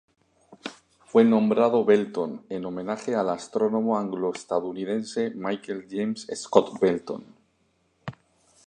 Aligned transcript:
Fue 1.05 1.23
nombrado 1.23 1.85
Belton 1.85 2.43
en 2.49 2.65
homenaje 2.65 3.13
al 3.15 3.29
astrónomo 3.29 3.99
anglo-estadounidense 3.99 5.31
Michael 5.35 5.85
James 5.87 6.25
Scott 6.37 6.79
Belton. 6.81 7.23